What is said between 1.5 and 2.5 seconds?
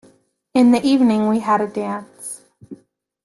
a dance.